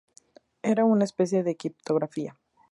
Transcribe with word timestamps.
Era 0.63 0.83
una 0.83 1.03
especie 1.03 1.43
de 1.43 1.55
criptografía. 1.55 2.35